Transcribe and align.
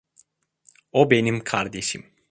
O 0.91 1.11
benim 1.11 1.39
kardeşim. 1.43 2.05